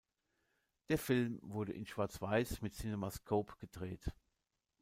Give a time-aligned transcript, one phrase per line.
[0.89, 4.11] Der Film wurde in Schwarz-Weiß mit Cinemascope gedreht.